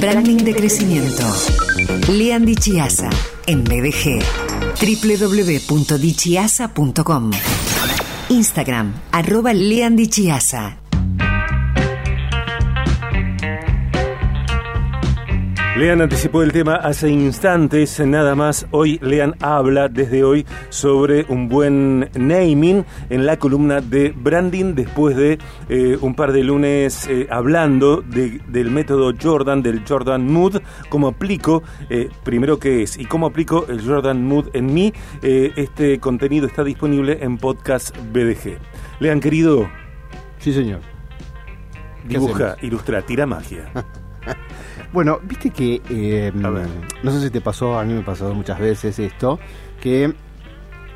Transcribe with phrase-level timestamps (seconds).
[0.00, 1.22] Branding de crecimiento.
[2.08, 3.10] Lean Dichiasa
[3.46, 4.22] en BDG.
[5.68, 7.30] www.dichiasa.com.
[8.28, 9.96] Instagram, arroba Lean
[15.76, 18.66] Lean anticipó el tema hace instantes, nada más.
[18.70, 25.14] Hoy Lean habla desde hoy sobre un buen naming en la columna de branding después
[25.16, 31.08] de eh, un par de lunes eh, hablando del método Jordan, del Jordan Mood, cómo
[31.08, 34.94] aplico, eh, primero qué es y cómo aplico el Jordan Mood en mí.
[35.20, 38.56] este contenido está disponible en podcast BDG.
[38.98, 39.68] Lean, querido.
[40.38, 40.80] Sí, señor.
[42.08, 43.70] Dibuja, ilustra, tira magia.
[44.96, 48.58] Bueno, viste que, eh, no sé si te pasó, a mí me ha pasado muchas
[48.58, 49.38] veces esto,
[49.78, 50.14] que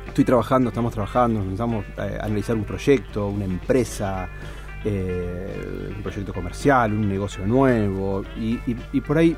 [0.07, 4.27] estoy trabajando, estamos trabajando, empezamos a analizar un proyecto, una empresa,
[4.83, 9.37] eh, un proyecto comercial, un negocio nuevo, y, por ahí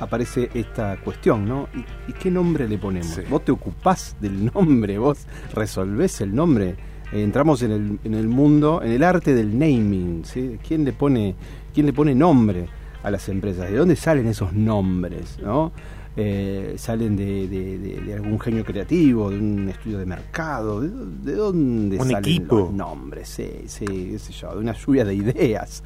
[0.00, 1.68] aparece esta cuestión, ¿no?
[2.08, 3.20] ¿Y, qué nombre le ponemos?
[3.30, 5.24] Vos te ocupás del nombre, vos
[5.54, 6.74] resolvés el nombre.
[7.12, 10.58] entramos en el, en el mundo, en el arte del naming, ¿sí?
[10.66, 11.36] ¿Quién le pone,
[11.72, 12.79] quién le pone nombre?
[13.02, 13.70] A las empresas.
[13.70, 15.38] ¿De dónde salen esos nombres?
[15.42, 15.72] ¿no?
[16.16, 20.80] Eh, ¿Salen de, algún genio creativo, de un estudio de mercado?
[20.80, 23.28] ¿De, dónde salen los nombres?
[23.28, 25.82] Sí, sí, qué sé yo, de una lluvia de ideas.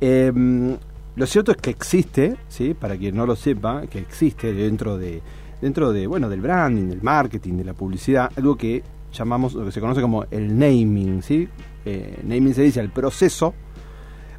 [0.00, 0.76] Em,
[1.16, 2.74] lo cierto es que existe, ¿sí?
[2.74, 5.22] para quien no lo sepa, que existe dentro de
[5.60, 9.72] dentro de bueno del branding, del marketing, de la publicidad, algo que llamamos, lo que
[9.72, 11.48] se conoce como el naming, ¿sí?
[11.86, 13.54] Eh, naming se dice al proceso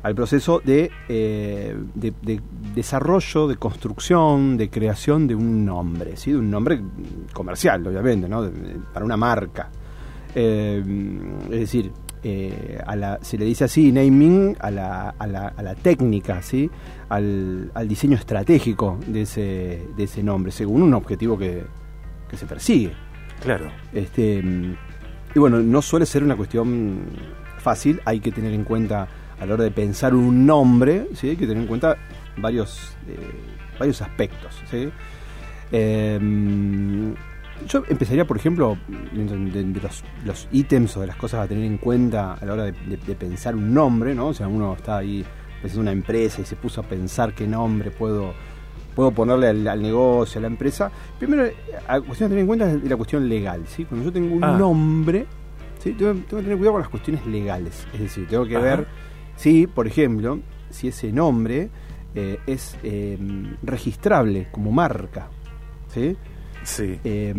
[0.05, 2.39] al proceso de, eh, de,
[2.75, 6.31] desarrollo, de construcción, de creación de un nombre, ¿sí?
[6.31, 6.79] de un nombre
[7.33, 8.47] comercial, obviamente, ¿no?
[8.93, 9.67] para una marca.
[10.35, 10.83] Eh,
[11.45, 15.63] es decir, eh, a la, se le dice así, naming, a la, a la, a
[15.63, 16.69] la técnica, ¿sí?
[17.09, 21.63] Al, al, diseño estratégico de ese, de ese nombre, según un objetivo que,
[22.29, 22.93] que se persigue.
[23.41, 23.71] Claro.
[23.91, 24.37] Este,
[25.33, 27.05] y bueno, no suele ser una cuestión
[27.57, 29.07] fácil, hay que tener en cuenta
[29.39, 31.29] a la hora de pensar un nombre, ¿sí?
[31.29, 31.97] hay que tener en cuenta
[32.37, 33.17] varios, eh,
[33.77, 34.55] varios aspectos.
[34.69, 34.89] ¿sí?
[35.71, 37.13] Em,
[37.67, 39.81] yo empezaría, por ejemplo, de,
[40.25, 43.55] los, ítems o de las cosas a tener en cuenta a la hora de, pensar
[43.55, 44.27] un nombre, ¿no?
[44.27, 45.25] O sea, uno está ahí
[45.61, 48.33] pensando una empresa y se puso a pensar qué nombre puedo,
[48.93, 50.91] puedo ponerle al, negocio, a la empresa.
[51.17, 51.49] Primero,
[51.87, 53.85] la cuestión a tener en cuenta es la cuestión legal, ¿sí?
[53.85, 54.57] Cuando yo tengo un ah.
[54.57, 55.25] nombre,
[55.79, 55.93] ¿sí?
[55.93, 57.87] Tengo, que tener cuidado con las cuestiones legales.
[57.93, 58.85] Es decir, tengo que ver
[59.35, 61.69] si, por ejemplo, si ese nombre
[62.13, 63.17] eh, es eh,
[63.61, 65.27] registrable como marca.
[65.93, 66.15] ¿sí?
[66.63, 66.99] Sí.
[67.03, 67.33] Eh,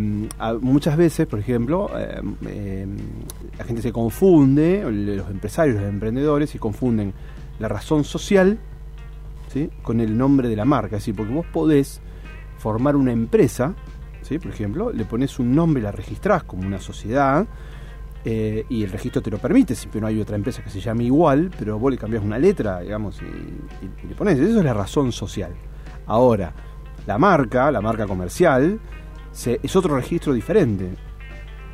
[0.60, 7.12] muchas veces, por ejemplo, la gente se confunde, los empresarios, los emprendedores, se confunden
[7.58, 8.58] la razón social
[9.52, 9.70] ¿sí?
[9.82, 11.00] con el nombre de la marca.
[11.00, 11.12] ¿sí?
[11.12, 12.00] Porque vos podés
[12.58, 13.74] formar una empresa,
[14.22, 14.38] ¿sí?
[14.38, 17.46] por ejemplo, le pones un nombre, la registrás como una sociedad,
[18.24, 21.04] eh, y el registro te lo permite, siempre no hay otra empresa que se llame
[21.04, 24.38] igual, pero vos le cambias una letra, digamos, y, le pones.
[24.38, 25.54] Eso es la razón social.
[26.06, 26.52] Ahora,
[27.06, 28.80] la marca, la marca comercial,
[29.44, 30.90] es otro registro diferente.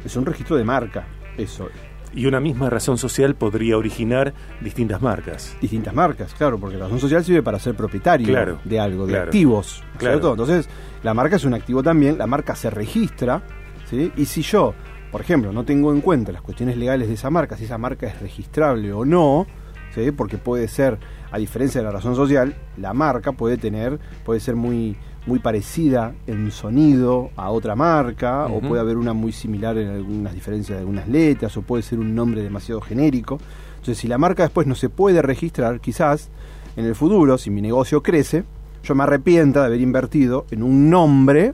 [0.04, 1.06] Es un registro de marca,
[1.38, 1.68] eso.
[2.14, 5.56] Y una misma razón social podría originar distintas marcas.
[5.60, 9.82] Distintas marcas, claro, porque la razón social sirve para ser propietario de algo, de activos.
[9.96, 10.32] Claro.
[10.32, 10.68] Entonces,
[11.02, 13.42] la marca es un activo también, la marca se registra,
[13.88, 14.12] ¿sí?
[14.16, 14.74] Y si yo
[15.12, 18.06] por ejemplo, no tengo en cuenta las cuestiones legales de esa marca, si esa marca
[18.06, 19.46] es registrable o no,
[19.94, 20.10] ¿sí?
[20.10, 20.98] porque puede ser,
[21.30, 24.96] a diferencia de la razón social, la marca puede tener, puede ser muy,
[25.26, 30.32] muy parecida en sonido a otra marca, o puede haber una muy similar en algunas
[30.32, 33.38] diferencias de algunas letras, o puede ser un nombre demasiado genérico.
[33.72, 36.30] Entonces, si la marca después no se puede registrar, quizás
[36.74, 38.44] en el futuro, si mi negocio crece,
[38.82, 41.52] yo me arrepienta de haber invertido en un nombre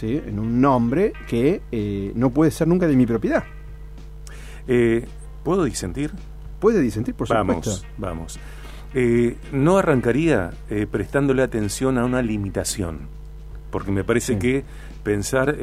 [0.00, 3.44] en un nombre que eh, no puede ser nunca de mi propiedad.
[4.66, 5.06] Eh,
[5.44, 6.12] ¿Puedo disentir?
[6.60, 7.70] Puede disentir, por supuesto.
[7.70, 8.40] Vamos, vamos.
[8.94, 10.50] Eh, no arrancaría
[10.90, 13.08] prestándole atención a una limitación,
[13.70, 14.64] porque me parece que
[15.02, 15.56] pensar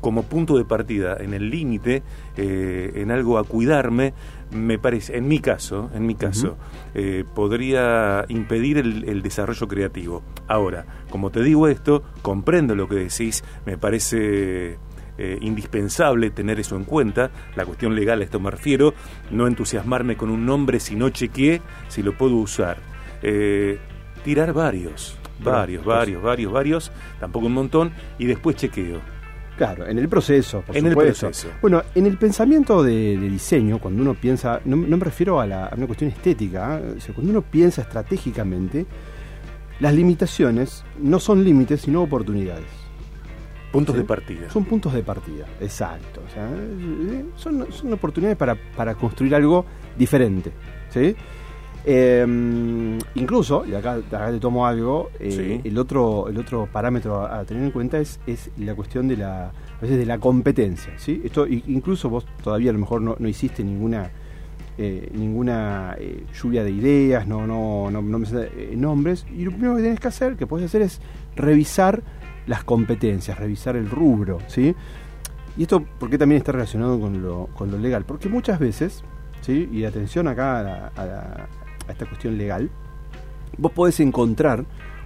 [0.00, 2.02] como punto de partida en el límite,
[2.36, 4.14] en algo a cuidarme,
[4.50, 6.56] me parece, en mi caso, en mi caso,
[6.94, 10.22] eh, podría impedir el, desarrollo creativo.
[10.48, 14.78] Ahora, como te digo esto, comprendo lo que decís, me parece
[15.18, 18.94] eh, indispensable tener eso en cuenta, la cuestión legal a esto me refiero,
[19.30, 22.78] no entusiasmarme con un nombre si no chequeé si lo puedo usar.
[23.22, 23.78] Eh,
[24.24, 29.00] tirar varios, varios, varios, varios, varios, tampoco un montón, y después chequeo
[29.60, 31.48] Claro, en el proceso, por En el proceso.
[31.60, 35.46] Bueno, en el pensamiento de, de diseño, cuando uno piensa, no, no me refiero a,
[35.46, 36.94] la- a una cuestión estética, ¿eh?
[36.96, 38.86] O sea, cuando uno piensa estratégicamente,
[39.80, 42.64] las limitaciones no son límites, sino oportunidades.
[43.70, 44.00] Puntos Sí.
[44.00, 44.48] de partida.
[44.50, 46.22] Son puntos de partida, exacto.
[46.26, 46.48] O sea,
[47.36, 49.66] son, son oportunidades para, para construir algo
[49.98, 50.52] diferente.
[50.88, 51.14] ¿sí?
[51.84, 55.30] Eh, incluso, y acá, acá te tomo algo, eh,
[55.62, 55.68] Sí.
[55.68, 59.16] el, otro, el otro parámetro a, a tener en cuenta es, es la cuestión de
[59.16, 60.92] la, a veces de la competencia.
[60.98, 61.20] ¿sí?
[61.24, 64.10] Esto, incluso vos todavía a lo mejor no, no hiciste ninguna
[64.78, 69.44] eh, ninguna eh, lluvia de ideas, no, no, no, no me sé, eh, nombres, y
[69.44, 71.02] lo primero que tienes que hacer, que puedes hacer es
[71.36, 72.02] revisar
[72.46, 74.74] las competencias, revisar el rubro, ¿sí?
[75.58, 78.04] Y esto, ¿por qué también está relacionado con lo, con lo legal?
[78.06, 79.04] Porque muchas veces,
[79.42, 79.68] ¿sí?
[79.70, 81.48] Y atención acá a, la- a la-
[81.92, 82.70] esta cuestión legal,
[83.58, 84.64] vos podés encontrar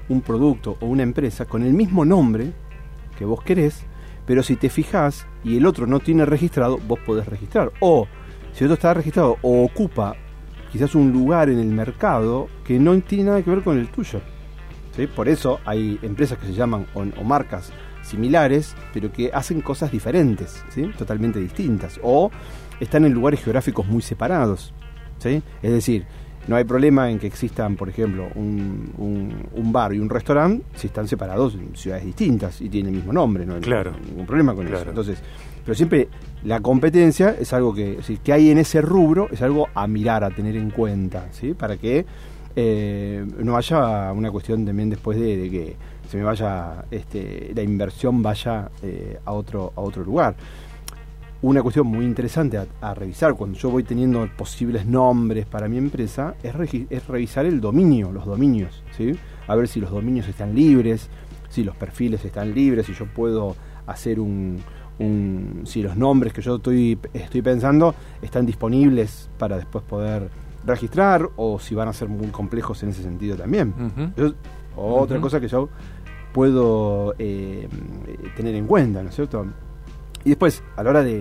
[0.08, 2.52] un producto o una empresa con el mismo nombre
[3.18, 3.84] que vos querés,
[4.26, 7.72] pero si te fijás y el otro no tiene registrado, vos podés registrar.
[7.80, 8.06] O
[8.52, 10.16] si otro está registrado o ocupa
[10.72, 14.20] quizás un lugar en el mercado que no tiene nada que ver con el tuyo.
[14.96, 15.06] ¿sí?
[15.06, 17.72] Por eso hay empresas que se llaman o, o marcas
[18.02, 20.90] similares, pero que hacen cosas diferentes, ¿sí?
[20.98, 21.98] totalmente distintas.
[22.02, 22.30] O
[22.80, 24.72] están en lugares geográficos muy separados.
[25.18, 25.42] ¿sí?
[25.62, 26.06] Es decir,
[26.48, 30.64] no hay problema en que existan, por ejemplo, un, un- un bar y un restaurante
[30.76, 33.46] si están separados en ciudades distintas y tienen el mismo nombre.
[33.46, 33.92] No hay Claro.
[34.06, 34.84] ningún problema con eso.
[34.88, 35.18] Entonces,
[35.64, 36.08] pero siempre
[36.44, 39.86] la competencia es algo que, es decir, que hay en ese rubro, es algo a
[39.86, 41.54] mirar, a tener en cuenta, ¿sí?
[41.54, 42.04] Para que
[42.56, 45.76] eh, no haya una cuestión también después de, de que
[46.10, 50.34] se me vaya, este, la inversión vaya eh, a otro a otro lugar.
[51.46, 55.76] Una cuestión muy interesante a, a revisar cuando yo voy teniendo posibles nombres para mi
[55.76, 56.54] empresa es,
[56.88, 59.14] es revisar el dominio, los dominios, ¿sí?
[59.46, 61.08] A ver si los dominios están libres,
[61.50, 63.56] si los perfiles están libres, si yo puedo
[63.86, 64.56] hacer un,
[64.98, 70.30] un- si los nombres que yo estoy, estoy pensando están disponibles para después poder
[70.64, 73.74] registrar o si van a ser muy complejos en ese sentido también.
[74.16, 74.34] Eso-
[74.76, 75.68] otra cosa que yo
[76.32, 77.68] puedo eh,
[78.36, 79.46] tener en cuenta, ¿no es cierto?
[80.24, 81.16] Y después, a la hora de,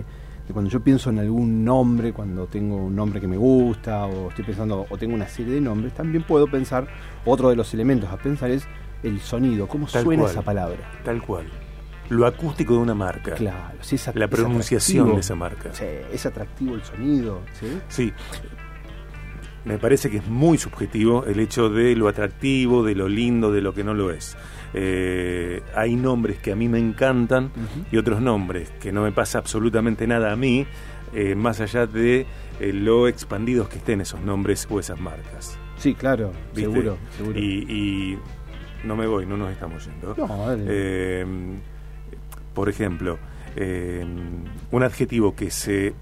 [0.46, 4.28] de cuando yo pienso en algún nombre, cuando tengo un nombre que me gusta, o
[4.30, 6.86] estoy pensando, o tengo una serie de nombres, también puedo pensar,
[7.24, 8.66] otro de los elementos a pensar es
[9.02, 10.32] el sonido, cómo Tal suena cual.
[10.32, 10.90] esa palabra.
[11.04, 11.46] Tal cual.
[12.10, 13.34] Lo acústico de una marca.
[13.34, 15.72] Claro, si es La pronunciación de esa marca.
[15.72, 17.78] Sí, es atractivo el sonido, ¿sí?
[17.88, 18.12] Sí.
[19.64, 23.62] Me parece que es muy subjetivo el hecho de lo atractivo, de lo lindo, de
[23.62, 24.36] lo que no lo es.
[24.76, 27.52] Eh, hay nombres que a mí me encantan
[27.92, 30.66] y otros nombres que no me pasa absolutamente nada a mí,
[31.14, 32.26] eh, más allá de
[32.58, 35.56] eh, lo expandidos que estén esos nombres o esas marcas.
[35.76, 36.62] Sí, claro, ¿viste?
[36.62, 37.38] seguro, seguro.
[37.38, 38.18] Y, y
[38.84, 40.14] no me voy, no nos estamos yendo.
[40.16, 41.26] No, dale.
[42.52, 43.18] Por ejemplo,
[44.70, 45.94] un adjetivo que se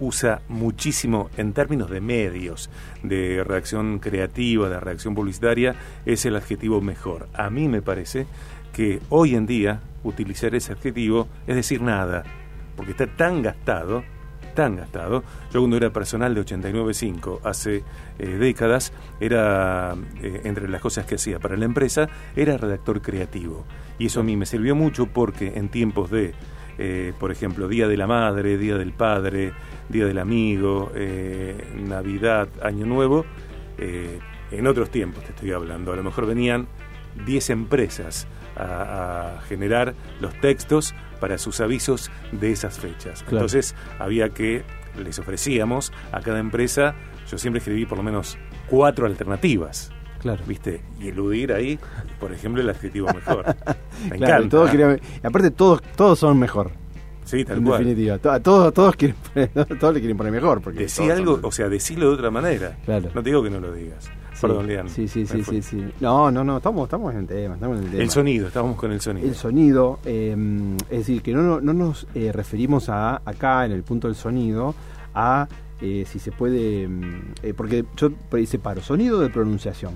[0.00, 2.70] usa muchísimo en términos de medios,
[3.02, 7.28] de reacción creativa, de reacción publicitaria, es el adjetivo mejor.
[7.34, 8.26] A mí me parece
[8.72, 12.24] que hoy en día utilizar ese adjetivo es decir nada,
[12.76, 14.04] porque está tan gastado,
[14.54, 15.22] tan gastado.
[15.52, 17.84] Yo cuando era personal de 89.5, hace
[18.18, 23.64] eh, décadas, era, eh, entre las cosas que hacía para la empresa, era redactor creativo.
[23.98, 26.34] Y eso a mí me sirvió mucho porque en tiempos de,
[26.78, 29.52] eh, por ejemplo, Día de la Madre, Día del Padre,
[29.88, 33.24] Día del Amigo, eh, Navidad, Año Nuevo,
[33.78, 34.18] eh,
[34.50, 36.66] en otros tiempos te estoy hablando, a lo mejor venían
[37.24, 43.22] 10 empresas a, a generar los textos para sus avisos de esas fechas.
[43.22, 43.38] Claro.
[43.38, 44.64] Entonces había que,
[45.02, 46.94] les ofrecíamos a cada empresa,
[47.30, 49.92] yo siempre escribí por lo menos cuatro alternativas.
[50.34, 50.42] Claro.
[50.46, 50.80] ¿Viste?
[51.00, 51.78] Y eludir ahí,
[52.20, 53.44] por ejemplo, el adjetivo mejor.
[54.10, 54.48] Me Claro, encanta.
[54.48, 56.70] todos querían- y aparte todos, todos son mejor,
[57.24, 57.78] Sí, tal en cual.
[57.78, 58.18] definitiva.
[58.18, 60.60] To- Todos, todos, quieren poner- todos le quieren poner mejor.
[60.60, 62.76] Porque Decí algo, o sea, decilo de otra manera.
[62.84, 63.10] Claro.
[63.14, 64.04] No te digo que no lo digas.
[64.34, 64.88] Sí, Perdón, Lean.
[64.90, 65.62] Sí, sí, sí, fui.
[65.62, 65.84] sí, sí.
[66.00, 67.54] No, no, no, estamos, estamos en el tema.
[67.54, 68.02] Estamos en el tema.
[68.02, 69.26] El sonido, estábamos con el sonido.
[69.26, 70.36] El sonido, eh,
[70.90, 74.14] es decir, que no, no, no nos eh, referimos a acá en el punto del
[74.14, 74.74] sonido
[75.14, 75.48] a
[75.80, 78.10] eh, si se puede, mm, eh, porque yo
[78.46, 79.94] separo sonido de pronunciación,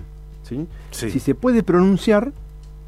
[0.51, 0.67] ¿sí?
[0.91, 1.11] Sí.
[1.11, 2.33] Si se puede pronunciar,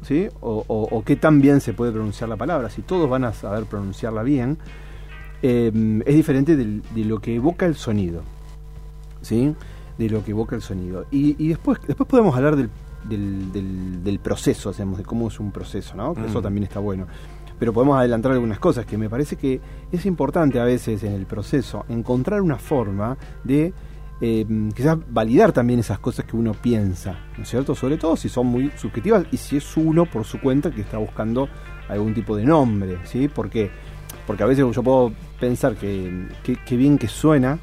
[0.03, 0.27] ¿sí?
[0.41, 3.33] O, o, o qué tan bien se puede pronunciar la palabra, si todos van a
[3.33, 4.59] saber pronunciarla bien,
[5.41, 5.71] eh,
[6.05, 8.21] es diferente de lo que evoca el sonido,
[9.21, 9.55] ¿sí?
[9.97, 11.05] De lo que evoca el sonido.
[11.11, 12.69] Y, y después, después podemos hablar del,
[13.07, 16.13] del, del- del proceso, digamos, de cómo es un proceso, ¿no?
[16.13, 16.43] Que eso Mm.
[16.43, 17.07] también está bueno.
[17.59, 21.25] Pero podemos adelantar algunas cosas que me parece que es importante a veces en el
[21.25, 23.73] proceso encontrar una forma de
[24.25, 27.75] eh, quizás validar también esas cosas que uno piensa, ¿no es cierto?
[27.75, 30.97] Sobre todo si son muy subjetivas y si es uno por su cuenta que está
[30.97, 31.49] buscando
[31.89, 33.27] algún tipo de nombre, ¿sí?
[33.27, 33.69] Porque
[34.25, 37.59] porque a veces yo puedo pensar que, que, bien que suena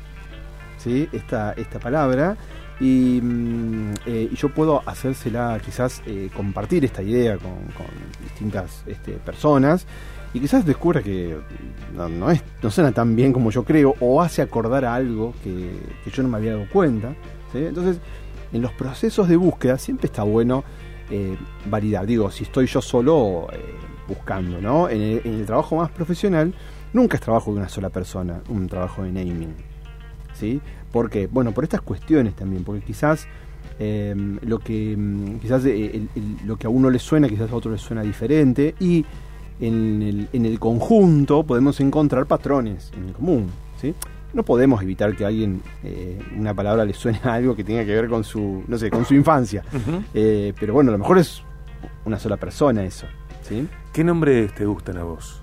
[0.76, 1.08] ¿sí?
[1.12, 2.36] esta, esta palabra
[2.78, 7.52] y, mm, eh, yo puedo hacérsela, quizás eh, compartir esta idea con,
[8.22, 9.86] distintas este, personas
[10.32, 11.36] y quizás descubra que
[11.94, 15.70] no, es, no suena tan bien como yo creo o hace acordar algo que,
[16.10, 17.14] yo no me había dado cuenta.
[17.52, 17.98] Entonces,
[18.52, 20.62] en los procesos de búsqueda siempre está bueno
[21.10, 22.06] eh, validar.
[22.06, 23.48] Digo, si estoy yo solo
[24.10, 24.88] buscando, ¿no?
[24.88, 26.52] En el, trabajo más profesional,
[26.92, 29.54] nunca es trabajo de una sola persona, un trabajo de naming.
[30.34, 30.60] ¿Sí?
[30.92, 33.26] Porque, bueno, por estas cuestiones también, porque quizás
[33.78, 36.06] eh, lo que mm, quizás eh,
[36.44, 39.04] lo que a uno le suena, quizás a otro le suena diferente, y
[39.60, 43.50] en el, en el conjunto podemos encontrar patrones en común.
[43.80, 43.94] ¿sí?
[44.32, 47.84] No podemos evitar que a alguien eh, una palabra le suene a algo que tenga
[47.84, 49.64] que ver con su, no sé, con su infancia.
[50.12, 51.42] pero bueno, a lo mejor es
[52.04, 53.06] una sola persona eso.
[53.42, 53.68] ¿sí?
[53.92, 55.42] ¿Qué nombres te gustan a vos?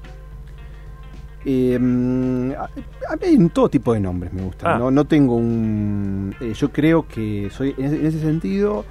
[1.49, 4.73] Eh, a, mí todo tipo de nombres me gustan.
[4.73, 4.79] Ah.
[4.79, 4.91] ¿no?
[4.91, 6.35] no tengo un.
[6.41, 7.73] Eh, yo creo que soy.
[7.77, 8.83] En ese, sentido,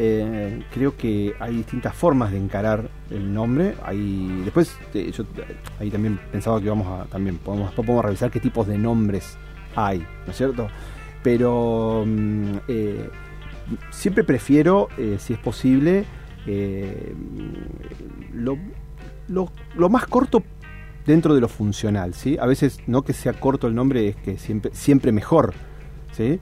[0.00, 3.74] eh, creo que hay distintas formas de encarar el nombre.
[3.84, 5.24] Hay, después, eh, yo
[5.80, 7.06] ahí también pensaba que vamos a.
[7.06, 9.36] También podemos, podemos revisar qué tipos de nombres
[9.74, 10.68] hay, ¿no es cierto?
[11.22, 12.58] Pero mm,
[13.90, 14.88] siempre prefiero,
[15.18, 16.04] si es posible,
[18.32, 18.56] lo,
[19.26, 20.44] lo, lo más corto
[21.08, 22.36] dentro de lo funcional, ¿sí?
[22.40, 25.54] A veces no que sea corto el nombre es que siempre, siempre mejor,
[26.12, 26.38] ¿sí?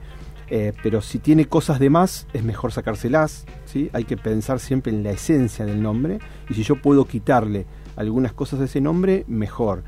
[0.49, 3.89] Eh, pero si tiene cosas de más, es mejor sacárselas, ¿sí?
[3.93, 8.33] Hay que pensar siempre en la esencia del nombre y si yo puedo quitarle algunas
[8.33, 9.83] cosas de ese nombre, mejor.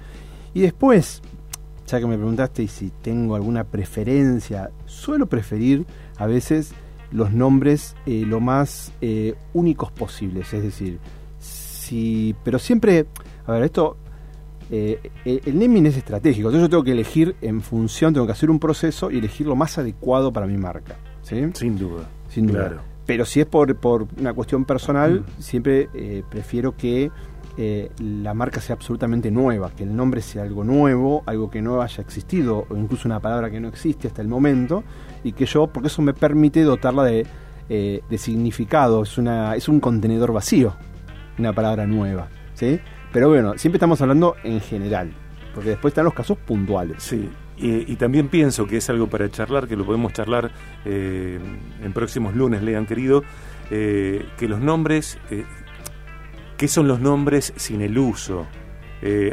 [0.53, 1.21] Y después,
[1.87, 5.85] ya que me preguntaste si tengo alguna preferencia, suelo preferir
[6.17, 6.73] a veces
[7.11, 10.99] los nombres eh, lo más eh, únicos posibles, es decir,
[11.39, 13.05] si, pero siempre,
[13.45, 13.97] a ver, esto
[14.71, 16.49] eh, el naming es estratégico.
[16.49, 19.55] Entonces yo tengo que elegir en función, tengo que hacer un proceso y elegir lo
[19.55, 20.97] más adecuado para mi marca.
[21.53, 22.07] Sin duda.
[22.27, 22.83] Sin duda.
[23.05, 25.41] Pero si es por, por una cuestión personal, mm.
[25.41, 27.11] siempre eh, prefiero que
[27.57, 31.81] eh, la marca sea absolutamente nueva, que el nombre sea algo nuevo, algo que no
[31.81, 34.83] haya existido, o incluso una palabra que no existe hasta el momento,
[35.23, 37.25] y que yo, porque eso me permite dotarla de,
[37.67, 40.75] de significado, es, una, es un contenedor vacío,
[41.37, 42.29] una palabra nueva.
[42.53, 42.79] ¿sí?
[43.11, 45.11] Pero bueno, siempre estamos hablando en general,
[45.53, 47.01] porque después están los casos puntuales.
[47.01, 47.29] Sí,
[47.61, 50.49] y, también pienso que es algo para charlar, que lo podemos charlar
[50.85, 51.39] eh,
[51.83, 53.23] en próximos lunes, lean querido,
[53.69, 55.43] eh, que los nombres, eh,
[56.55, 58.47] ¿qué son los nombres sin el uso?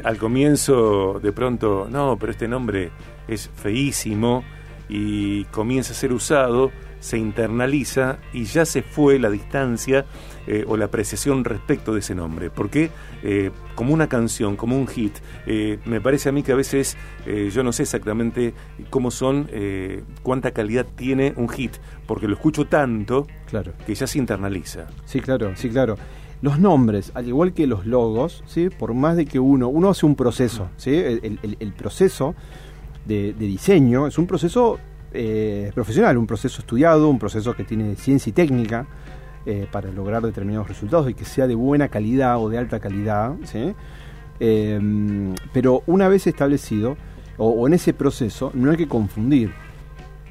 [0.05, 2.93] al comienzo, de pronto, no, pero este nombre
[3.27, 4.45] es feísimo
[4.89, 6.71] y comienza a ser usado,
[7.07, 10.05] se internaliza y ya se fue la distancia
[10.49, 12.51] eh, o la apreciación respecto de ese nombre.
[12.51, 12.91] Porque
[13.23, 15.15] eh, como una canción, como un hit,
[15.47, 16.97] eh, me parece a mí que a veces
[17.53, 18.55] yo no sé exactamente
[18.91, 19.49] cómo son,
[20.23, 21.73] cuánta calidad tiene un hit,
[22.07, 23.73] porque lo escucho tanto claro.
[23.85, 24.87] que ya se internaliza.
[25.05, 25.97] Sí, claro, sí, claro
[26.43, 28.69] los nombres, al igual que los logos, ¿sí?
[28.69, 30.91] por más de que uno, uno hace un proceso, ¿sí?
[30.95, 32.35] el, proceso
[33.07, 34.79] de, diseño es un proceso
[35.75, 38.87] profesional, un proceso estudiado, un proceso que tiene ciencia y técnica,
[39.49, 43.33] eh, para lograr determinados resultados y que sea de buena calidad o de alta calidad.
[44.41, 44.81] Eh,
[45.53, 46.97] pero una vez establecido,
[47.37, 49.53] o, en ese proceso, no hay que confundir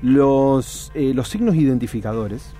[0.01, 2.53] los, eh, los signos identificadores.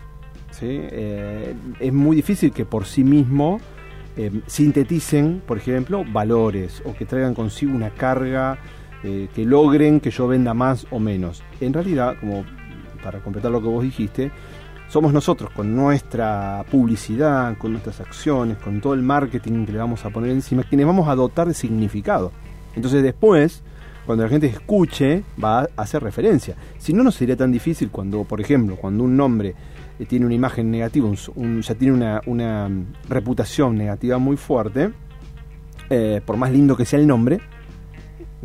[0.62, 3.60] es muy difícil que por sí mismo
[4.48, 8.60] sinteticen, por ejemplo, valores o que traigan consigo una carga
[9.34, 11.44] que logren que yo venda más o menos.
[11.62, 12.46] En realidad, como
[13.04, 14.32] para completar lo que vos dijiste,
[14.88, 20.06] somos nosotros con nuestra publicidad, con nuestras acciones, con todo el marketing que le vamos
[20.06, 22.32] a poner encima, quienes vamos a dotar de significado.
[22.76, 23.64] Entonces después,
[24.06, 26.56] cuando la gente escuche, va a hacer referencia.
[26.78, 29.56] Si no, no sería tan difícil cuando, por ejemplo, cuando un nombre
[30.00, 32.70] eh, tiene una imagen negativa, ya tiene una,
[33.10, 34.92] reputación negativa muy fuerte,
[35.90, 37.40] eh, por más lindo que sea el nombre,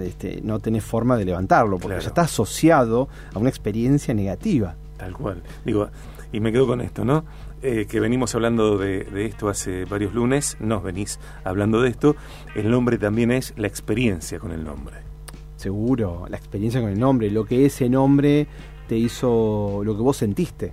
[0.01, 4.77] este, no tenés forma de levantarlo, porque ya está asociado a una experiencia negativa.
[4.97, 5.43] Tal cual.
[5.65, 5.89] Digo,
[6.33, 7.25] y me quedo con esto, ¿no?
[7.63, 12.17] Eh, que venimos hablando de, esto hace varios lunes, nos venís hablando de esto,
[12.55, 14.97] el nombre también es la experiencia con el nombre.
[15.57, 18.47] Seguro, la experiencia con el nombre, lo que ese nombre
[18.89, 20.73] te hizo, lo que vos sentiste,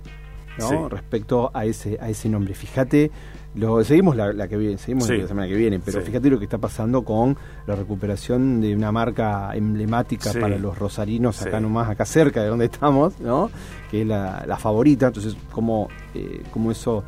[0.58, 0.88] ¿no?
[0.88, 2.54] Respecto a ese, a ese nombre.
[2.54, 3.10] Fíjate
[3.58, 6.58] lo, seguimos la, que viene, seguimos la semana que viene, pero fíjate lo que está
[6.58, 7.36] pasando con
[7.66, 12.66] la recuperación de una marca emblemática para los rosarinos acá nomás, acá cerca de donde
[12.66, 13.50] estamos, ¿no?
[13.90, 15.08] Que es la, favorita.
[15.08, 17.04] Entonces, como, eh, como eso,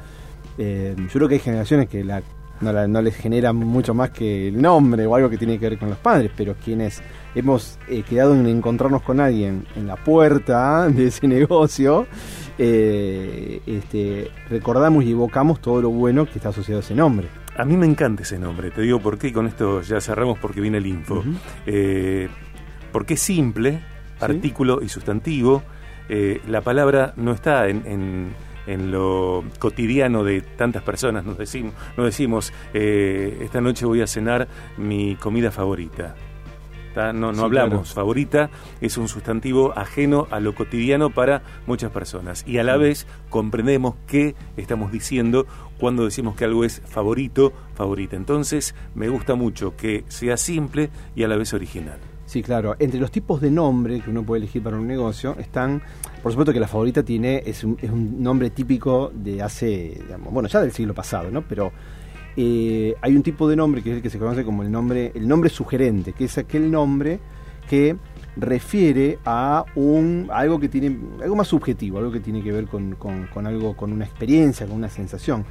[0.58, 2.22] eh, yo creo que hay generaciones que la
[2.60, 5.78] no, no les genera mucho más que el nombre o algo que tiene que ver
[5.78, 7.02] con los padres, pero quienes
[7.34, 12.06] hemos eh, quedado en encontrarnos con alguien en la puerta de ese negocio,
[12.62, 17.28] eh, este, recordamos y evocamos todo lo bueno que está asociado a ese nombre.
[17.56, 20.38] A mí me encanta ese nombre, te digo por qué, y con esto ya cerramos
[20.38, 21.24] porque viene el info.
[21.66, 22.28] Eh,
[22.92, 23.80] porque es simple,
[24.20, 25.62] artículo y sustantivo,
[26.46, 28.34] la palabra no está en
[28.66, 31.24] en lo cotidiano de tantas personas.
[31.24, 36.14] Nos decimos, nos decimos eh, esta noche voy a cenar mi comida favorita.
[36.94, 42.44] No, no hablamos favorita, es un sustantivo ajeno a lo cotidiano para muchas personas.
[42.46, 45.46] Y a la vez comprendemos qué estamos diciendo
[45.78, 48.16] cuando decimos que algo es favorito, favorita.
[48.16, 51.98] Entonces me gusta mucho que sea simple y a la vez original.
[52.26, 52.76] Sí, claro.
[52.78, 55.82] Entre los tipos de nombre que uno puede elegir para un negocio están,
[56.22, 60.48] por supuesto que la favorita tiene, es un, es un nombre típico de hace, bueno,
[60.48, 61.42] ya del siglo pasado, ¿no?
[61.42, 61.72] Pero
[62.36, 65.12] eh, hay un tipo de nombre que es el que se conoce como el nombre,
[65.14, 67.20] el nombre sugerente, que es aquel nombre
[67.68, 67.96] que
[68.36, 72.94] refiere a un algo que tiene algo más subjetivo, algo que tiene que ver con,
[72.94, 75.44] con algo, con una experiencia, con una sensación.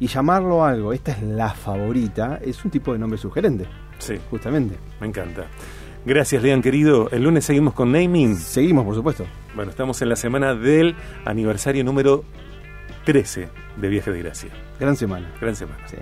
[0.00, 3.66] Y llamarlo algo, esta es la favorita, es un tipo de nombre sugerente.
[3.98, 4.16] Sí.
[4.30, 4.76] Justamente.
[5.00, 5.46] Me encanta.
[6.04, 7.08] Gracias, Lean, querido.
[7.10, 8.36] El lunes seguimos con naming.
[8.36, 9.24] Seguimos, por supuesto.
[9.54, 12.24] Bueno, estamos en la semana del aniversario número
[13.04, 14.50] 13 de Viaje de Gracia.
[14.78, 15.32] Gran semana.
[15.40, 15.86] Gran semana.
[15.88, 15.96] Sí.